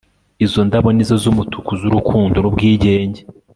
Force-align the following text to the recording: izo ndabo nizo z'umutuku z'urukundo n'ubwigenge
izo 0.45 0.59
ndabo 0.67 0.87
nizo 0.95 1.15
z'umutuku 1.23 1.69
z'urukundo 1.81 2.37
n'ubwigenge 2.39 3.21